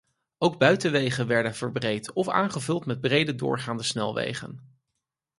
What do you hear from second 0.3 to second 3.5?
Ook buitenwegen werden verbreed of aangevuld met brede